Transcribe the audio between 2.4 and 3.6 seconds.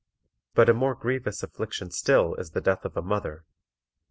the death of a mother.